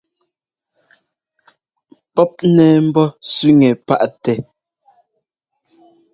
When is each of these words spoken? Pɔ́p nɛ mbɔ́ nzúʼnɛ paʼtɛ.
Pɔ́p 2.13 2.33
nɛ 2.55 2.65
mbɔ́ 2.87 3.07
nzúʼnɛ 3.25 3.69
paʼtɛ. 3.87 4.33